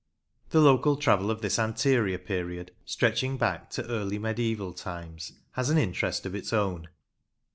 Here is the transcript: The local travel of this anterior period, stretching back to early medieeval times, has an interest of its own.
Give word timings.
The 0.49 0.61
local 0.61 0.95
travel 0.97 1.29
of 1.29 1.41
this 1.43 1.59
anterior 1.59 2.17
period, 2.17 2.71
stretching 2.85 3.37
back 3.37 3.69
to 3.69 3.85
early 3.87 4.17
medieeval 4.17 4.73
times, 4.73 5.33
has 5.51 5.69
an 5.69 5.77
interest 5.77 6.25
of 6.25 6.33
its 6.33 6.51
own. 6.51 6.89